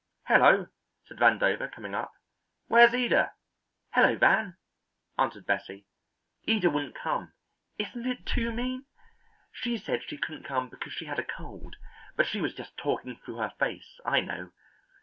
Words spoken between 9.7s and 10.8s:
said she couldn't come